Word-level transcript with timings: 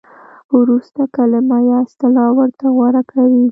ورسته 0.57 1.03
کلمه 1.15 1.57
یا 1.69 1.77
اصطلاح 1.85 2.29
ورته 2.39 2.65
غوره 2.75 3.01
کوي. 3.11 3.43